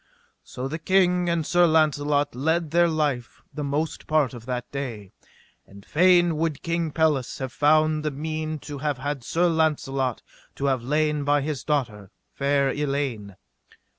So 0.43 0.67
the 0.67 0.79
king 0.79 1.29
and 1.29 1.45
Sir 1.45 1.67
Launcelot 1.67 2.33
led 2.33 2.71
their 2.71 2.87
life 2.87 3.43
the 3.53 3.63
most 3.63 4.07
part 4.07 4.33
of 4.33 4.47
that 4.47 4.71
day. 4.71 5.11
And 5.67 5.85
fain 5.85 6.37
would 6.37 6.63
King 6.63 6.89
Pelles 6.89 7.37
have 7.37 7.53
found 7.53 8.03
the 8.03 8.09
mean 8.09 8.57
to 8.61 8.79
have 8.79 8.97
had 8.97 9.23
Sir 9.23 9.45
Launcelot 9.47 10.23
to 10.55 10.65
have 10.65 10.81
lain 10.81 11.23
by 11.23 11.41
his 11.41 11.63
daughter, 11.63 12.09
fair 12.33 12.71
Elaine. 12.73 13.35